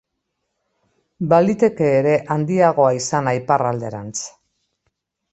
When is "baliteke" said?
1.33-1.89